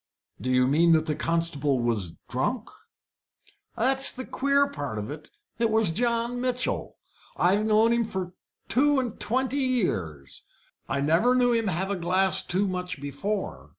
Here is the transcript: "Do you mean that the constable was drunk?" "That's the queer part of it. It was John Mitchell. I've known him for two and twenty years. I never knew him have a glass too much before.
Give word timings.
"Do 0.41 0.49
you 0.49 0.65
mean 0.67 0.93
that 0.93 1.05
the 1.05 1.13
constable 1.15 1.79
was 1.79 2.15
drunk?" 2.27 2.69
"That's 3.77 4.11
the 4.11 4.25
queer 4.25 4.67
part 4.67 4.97
of 4.97 5.11
it. 5.11 5.29
It 5.59 5.69
was 5.69 5.91
John 5.91 6.41
Mitchell. 6.41 6.97
I've 7.37 7.67
known 7.67 7.93
him 7.93 8.03
for 8.05 8.33
two 8.67 8.99
and 8.99 9.19
twenty 9.19 9.59
years. 9.59 10.41
I 10.89 11.01
never 11.01 11.35
knew 11.35 11.53
him 11.53 11.67
have 11.67 11.91
a 11.91 11.95
glass 11.95 12.41
too 12.43 12.67
much 12.67 12.99
before. 12.99 13.69